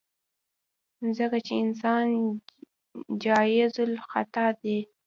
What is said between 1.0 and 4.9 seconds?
ځکه چې انسان جايزالخطا ديه.